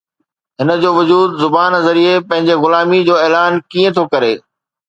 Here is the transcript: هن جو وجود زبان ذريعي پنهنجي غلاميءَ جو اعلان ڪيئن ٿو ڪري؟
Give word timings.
هن 0.59 0.69
جو 0.81 0.89
وجود 0.99 1.29
زبان 1.41 1.73
ذريعي 1.85 2.15
پنهنجي 2.29 2.55
غلاميءَ 2.63 3.05
جو 3.07 3.15
اعلان 3.23 3.51
ڪيئن 3.71 3.91
ٿو 3.97 4.03
ڪري؟ 4.13 4.33